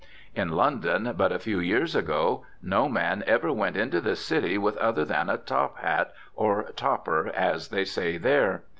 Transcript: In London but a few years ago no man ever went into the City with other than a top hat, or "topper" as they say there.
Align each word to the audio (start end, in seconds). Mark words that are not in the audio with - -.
In 0.33 0.53
London 0.53 1.13
but 1.15 1.31
a 1.31 1.37
few 1.37 1.59
years 1.59 1.95
ago 1.95 2.43
no 2.59 2.89
man 2.89 3.23
ever 3.27 3.53
went 3.53 3.77
into 3.77 4.01
the 4.01 4.15
City 4.15 4.57
with 4.57 4.75
other 4.77 5.05
than 5.05 5.29
a 5.29 5.37
top 5.37 5.77
hat, 5.77 6.11
or 6.35 6.63
"topper" 6.75 7.27
as 7.27 7.67
they 7.67 7.85
say 7.85 8.17
there. 8.17 8.63